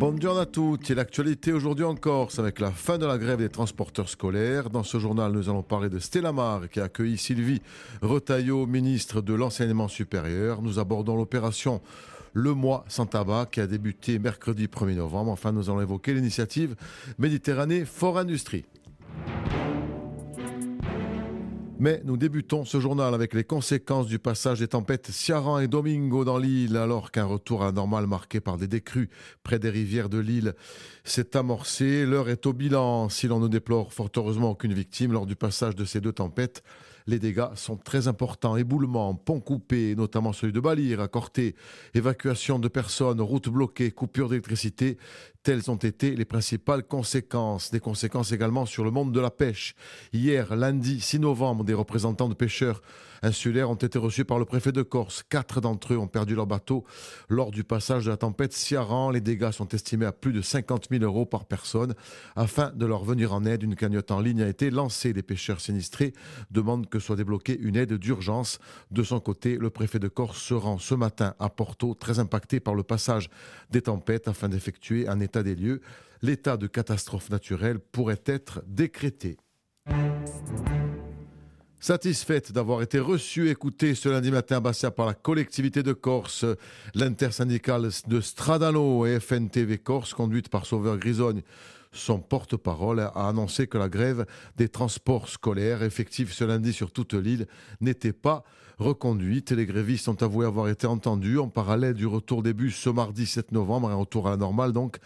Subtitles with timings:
[0.00, 0.90] Bonjour à toutes.
[0.90, 4.70] Et l'actualité aujourd'hui en Corse avec la fin de la grève des transporteurs scolaires.
[4.70, 7.60] Dans ce journal, nous allons parler de Stella Mar qui a accueilli Sylvie
[8.00, 10.62] Retailleau, ministre de l'Enseignement supérieur.
[10.62, 11.82] Nous abordons l'opération
[12.32, 15.32] Le mois sans tabac qui a débuté mercredi 1er novembre.
[15.32, 16.76] Enfin, nous allons évoquer l'initiative
[17.18, 18.64] Méditerranée Fort Industrie.
[21.82, 26.26] Mais nous débutons ce journal avec les conséquences du passage des tempêtes Ciaran et Domingo
[26.26, 29.08] dans l'île, alors qu'un retour normale marqué par des décrues
[29.44, 30.52] près des rivières de l'île
[31.04, 32.04] s'est amorcé.
[32.04, 35.74] L'heure est au bilan, si l'on ne déplore fort heureusement aucune victime lors du passage
[35.74, 36.62] de ces deux tempêtes.
[37.06, 38.58] Les dégâts sont très importants.
[38.58, 41.08] Éboulements, ponts coupés, notamment celui de Balir, à
[41.94, 44.98] évacuation de personnes, routes bloquées, coupures d'électricité.
[45.42, 47.70] Telles ont été les principales conséquences.
[47.70, 49.74] Des conséquences également sur le monde de la pêche.
[50.12, 52.82] Hier, lundi 6 novembre, des représentants de pêcheurs
[53.22, 55.22] insulaires ont été reçus par le préfet de Corse.
[55.22, 56.84] Quatre d'entre eux ont perdu leur bateau
[57.30, 59.10] lors du passage de la tempête Ciaran.
[59.10, 61.94] Les dégâts sont estimés à plus de 50 000 euros par personne.
[62.36, 65.14] Afin de leur venir en aide, une cagnotte en ligne a été lancée.
[65.14, 66.12] Les pêcheurs sinistrés
[66.50, 68.58] demandent que soit débloquée une aide d'urgence.
[68.90, 72.60] De son côté, le préfet de Corse se rend ce matin à Porto, très impacté
[72.60, 73.30] par le passage
[73.70, 75.80] des tempêtes, afin d'effectuer un état des lieux.
[76.22, 79.38] L'état de catastrophe naturelle pourrait être décrété.
[81.82, 85.94] Satisfaite d'avoir été reçue et écoutée ce lundi matin à Bastia par la collectivité de
[85.94, 86.44] Corse,
[86.94, 91.40] l'intersyndicale de Stradano et FNTV Corse, conduite par Sauveur Grisogne,
[91.92, 97.14] son porte-parole a annoncé que la grève des transports scolaires effective ce lundi sur toute
[97.14, 97.46] l'île
[97.80, 98.44] n'était pas
[98.78, 99.52] reconduite.
[99.52, 103.26] Les grévistes ont avoué avoir été entendus en parallèle du retour des bus ce mardi
[103.26, 104.98] 7 novembre, un retour à la normale donc.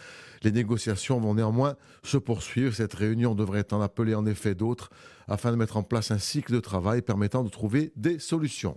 [0.42, 2.74] Les négociations vont néanmoins se poursuivre.
[2.74, 4.90] Cette réunion devrait en appeler en effet d'autres
[5.26, 8.76] afin de mettre en place un cycle de travail permettant de trouver des solutions.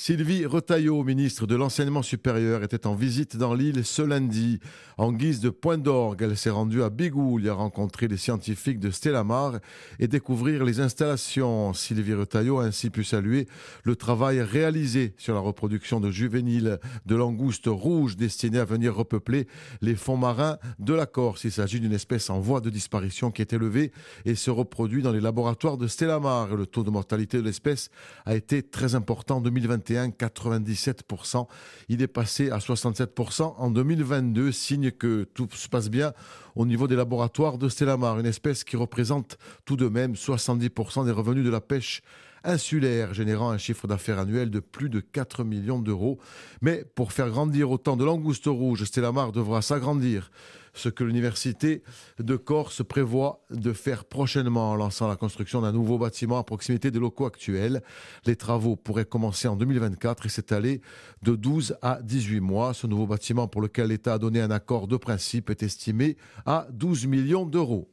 [0.00, 4.60] Sylvie Retailleau, ministre de l'Enseignement supérieur, était en visite dans l'île ce lundi.
[4.96, 8.92] En guise de point d'orgue, elle s'est rendue à Bigoul, a rencontré les scientifiques de
[8.92, 9.58] Stellamar
[9.98, 11.74] et découvrir les installations.
[11.74, 13.48] Sylvie Retailleau a ainsi pu saluer
[13.82, 19.48] le travail réalisé sur la reproduction de juvéniles de langoustes rouges destinées à venir repeupler
[19.82, 21.42] les fonds marins de la Corse.
[21.42, 23.90] Il s'agit d'une espèce en voie de disparition qui est élevée
[24.24, 26.54] et se reproduit dans les laboratoires de Stellamar.
[26.54, 27.90] Le taux de mortalité de l'espèce
[28.26, 31.46] a été très important en 2021 97%.
[31.88, 36.12] Il est passé à 67% en 2022, signe que tout se passe bien
[36.54, 41.12] au niveau des laboratoires de Stellamar, une espèce qui représente tout de même 70% des
[41.12, 42.02] revenus de la pêche
[42.44, 46.18] insulaire, générant un chiffre d'affaires annuel de plus de 4 millions d'euros.
[46.62, 50.30] Mais pour faire grandir autant de langoustes rouges, Stellamar devra s'agrandir
[50.78, 51.82] ce que l'université
[52.18, 56.90] de Corse prévoit de faire prochainement en lançant la construction d'un nouveau bâtiment à proximité
[56.90, 57.82] des locaux actuels.
[58.26, 60.80] Les travaux pourraient commencer en 2024 et s'étaler
[61.22, 62.74] de 12 à 18 mois.
[62.74, 66.16] Ce nouveau bâtiment pour lequel l'État a donné un accord de principe est estimé
[66.46, 67.88] à 12 millions d'euros.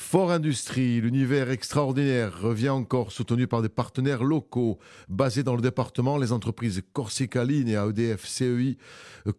[0.00, 4.78] Fort Industrie, l'univers extraordinaire revient encore soutenu par des partenaires locaux
[5.08, 6.16] basés dans le département.
[6.16, 8.78] Les entreprises Corsicaline et AEDF CEI,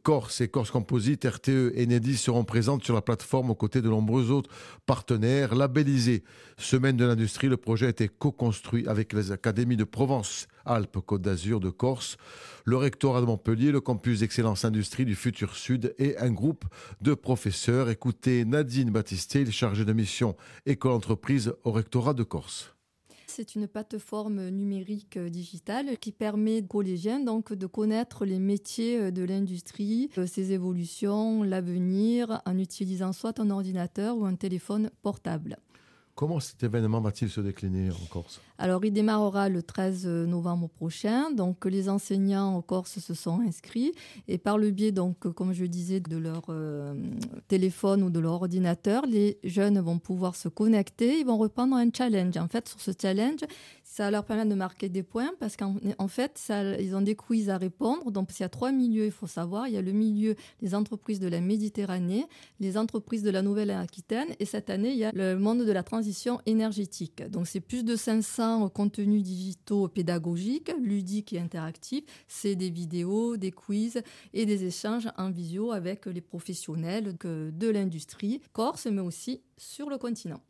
[0.04, 3.90] Corse et Corse Composite, RTE et Enedis seront présentes sur la plateforme aux côtés de
[3.90, 4.52] nombreux autres
[4.86, 6.24] partenaires labellisés.
[6.58, 11.22] Semaine de l'industrie, le projet a été co-construit avec les académies de Provence, Alpes, Côte
[11.22, 12.18] d'Azur, de Corse,
[12.66, 16.66] le rectorat de Montpellier, le campus d'excellence industrie du Futur Sud et un groupe
[17.02, 17.90] de professeurs.
[17.90, 22.74] Écoutez Nadine Battisté, chargée de mission école-entreprise au rectorat de Corse.
[23.30, 29.00] C'est une plateforme numérique euh, digitale qui permet aux collégiens donc de connaître les métiers
[29.00, 34.90] euh, de l'industrie, euh, ses évolutions, l'avenir, en utilisant soit un ordinateur ou un téléphone
[35.04, 35.58] portable.
[36.20, 38.42] Comment cet événement va-t-il se décliner en Corse?
[38.58, 41.32] Alors, il démarrera le 13 novembre prochain.
[41.32, 43.94] Donc, les enseignants en Corse se sont inscrits
[44.28, 46.94] et par le biais, donc, comme je disais, de leur euh,
[47.48, 51.20] téléphone ou de leur ordinateur, les jeunes vont pouvoir se connecter.
[51.20, 52.36] Ils vont reprendre un challenge.
[52.36, 53.40] En fait, sur ce challenge,
[53.90, 56.40] ça leur permet de marquer des points parce qu'en en fait,
[56.80, 58.12] ils ont des quiz à répondre.
[58.12, 59.68] Donc, il y a trois milieux, il faut savoir.
[59.68, 62.28] Il y a le milieu des entreprises de la Méditerranée,
[62.60, 65.82] les entreprises de la Nouvelle-Aquitaine et cette année, il y a le monde de la
[65.82, 67.24] transition énergétique.
[67.32, 72.04] Donc c'est plus de 500 contenus digitaux pédagogiques, ludiques et interactifs.
[72.28, 74.04] C'est des vidéos, des quiz
[74.34, 79.98] et des échanges en visio avec les professionnels de l'industrie corse, mais aussi sur le
[79.98, 80.42] continent.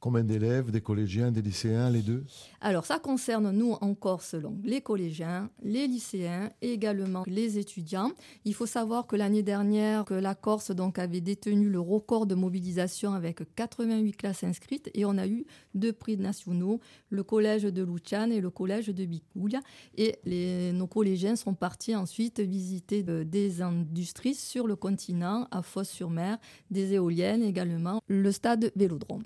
[0.00, 2.24] Combien d'élèves, des collégiens, des lycéens, les deux?
[2.62, 8.12] Alors ça concerne nous en Corse les collégiens, les lycéens et également les étudiants.
[8.46, 13.12] Il faut savoir que l'année dernière, la Corse donc avait détenu le record de mobilisation
[13.12, 15.44] avec 88 classes inscrites et on a eu
[15.74, 16.80] deux prix nationaux,
[17.10, 19.60] le collège de Luciane et le collège de Bicoulia.
[19.98, 26.38] Et les, nos collégiens sont partis ensuite visiter des industries sur le continent, à Fosse-sur-Mer,
[26.70, 29.24] des éoliennes également, le stade Vélodrome.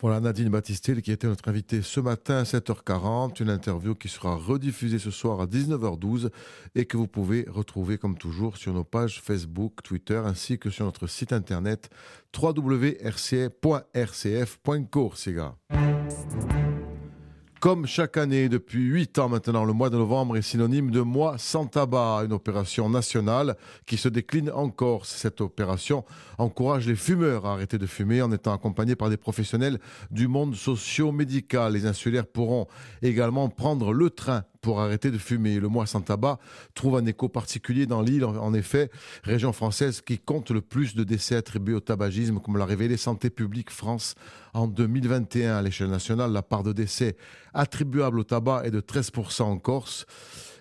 [0.00, 4.34] Voilà Nadine Battistel qui était notre invitée ce matin à 7h40, une interview qui sera
[4.34, 6.30] rediffusée ce soir à 19h12
[6.74, 10.84] et que vous pouvez retrouver comme toujours sur nos pages Facebook, Twitter ainsi que sur
[10.84, 11.90] notre site internet
[12.36, 13.54] www.rca.rcf.co.
[17.64, 21.38] Comme chaque année, depuis 8 ans maintenant, le mois de novembre est synonyme de mois
[21.38, 23.56] sans tabac, une opération nationale
[23.86, 25.08] qui se décline en Corse.
[25.08, 26.04] Cette opération
[26.36, 29.78] encourage les fumeurs à arrêter de fumer en étant accompagnés par des professionnels
[30.10, 31.72] du monde socio-médical.
[31.72, 32.66] Les insulaires pourront
[33.00, 35.60] également prendre le train pour arrêter de fumer.
[35.60, 36.38] Le mois sans tabac
[36.72, 38.90] trouve un écho particulier dans l'île, en effet,
[39.22, 43.28] région française qui compte le plus de décès attribués au tabagisme, comme l'a révélé Santé
[43.28, 44.14] publique France
[44.54, 46.32] en 2021 à l'échelle nationale.
[46.32, 47.16] La part de décès
[47.52, 50.06] attribuable au tabac est de 13% en Corse.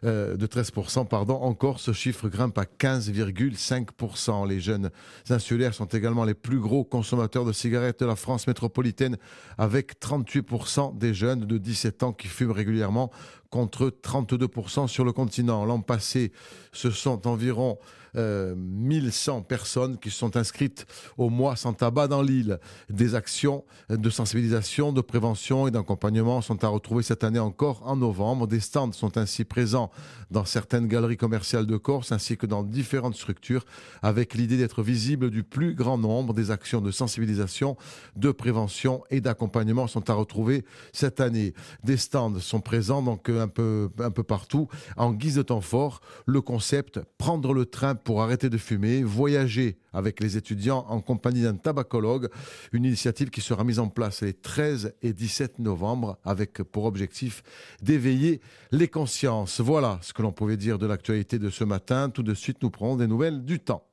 [0.06, 1.36] Euh, de 13%, pardon.
[1.36, 4.46] encore ce chiffre grimpe à 15,5%.
[4.48, 4.90] Les jeunes
[5.30, 9.16] insulaires sont également les plus gros consommateurs de cigarettes de la France métropolitaine,
[9.58, 13.12] avec 38% des jeunes de 17 ans qui fument régulièrement,
[13.50, 15.64] contre 32% sur le continent.
[15.64, 16.34] L'an passé,
[16.74, 17.78] ce sont environ
[18.16, 20.86] 1100 euh, personnes qui sont inscrites
[21.18, 22.60] au mois sans tabac dans l'île.
[22.90, 27.96] Des actions de sensibilisation, de prévention et d'accompagnement sont à retrouver cette année encore en
[27.96, 28.48] novembre.
[28.48, 29.92] Des stands sont ainsi présents
[30.32, 33.66] dans certaines galeries commerciales de Corse ainsi que dans différentes structures
[34.02, 36.34] avec l'idée d'être visible du plus grand nombre.
[36.34, 37.78] Des actions de sensibilisation,
[38.16, 41.54] de prévention et d'accompagnement sont à retrouver cette année.
[41.84, 44.68] Des stands sont présents donc un peu, un peu partout
[44.98, 46.02] en guise de temps fort.
[46.26, 51.44] Le concept prendre le train pour arrêter de fumer, voyager avec les étudiants en compagnie
[51.44, 52.30] d'un tabacologue,
[52.72, 57.44] une initiative qui sera mise en place les 13 et 17 novembre avec pour objectif
[57.82, 58.42] d'éveiller
[58.72, 59.62] les consciences.
[59.62, 62.10] Voilà ce que l'on pouvait dire de l'actualité de ce matin.
[62.10, 63.86] Tout de suite, nous prenons des nouvelles du temps.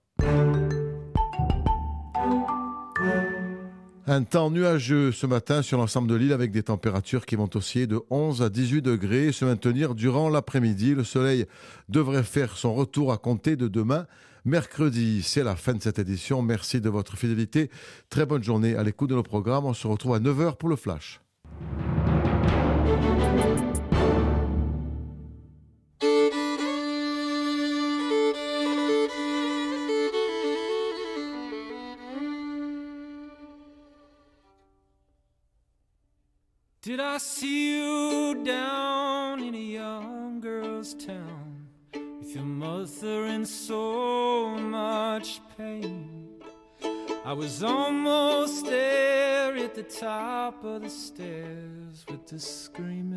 [4.13, 7.87] Un temps nuageux ce matin sur l'ensemble de l'île avec des températures qui vont osciller
[7.87, 10.97] de 11 à 18 degrés et se maintenir durant l'après-midi.
[10.97, 11.47] Le soleil
[11.89, 14.09] devrait faire son retour à compter de demain.
[14.45, 16.43] Mercredi, c'est la fin de cette édition.
[16.43, 17.71] Merci de votre fidélité.
[18.09, 19.67] Très bonne journée à l'écoute de nos programmes.
[19.67, 21.21] On se retrouve à 9h pour le flash.
[36.83, 44.57] Did I see you down in a young girl's town with your mother in so
[44.57, 46.31] much pain?
[47.23, 53.10] I was almost there at the top of the stairs with the screaming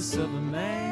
[0.00, 0.89] of a man.